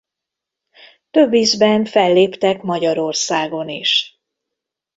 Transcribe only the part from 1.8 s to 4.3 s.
felléptek Magyarországon is.